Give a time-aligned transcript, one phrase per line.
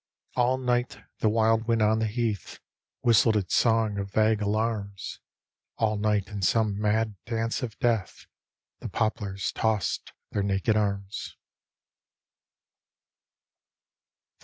[0.35, 2.57] All night the wild wind on the heath
[3.01, 5.19] Whistled its song of vague alarms;
[5.77, 8.25] All night in some mad dance of death
[8.79, 11.37] The poplars tossed their naked arms.